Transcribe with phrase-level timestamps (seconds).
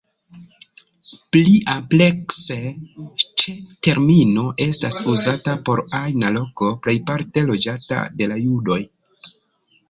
[1.35, 2.57] Pli amplekse
[3.43, 3.53] ĉi
[3.89, 8.81] termino estas uzata por ajna loko plejparte loĝata de la judoj.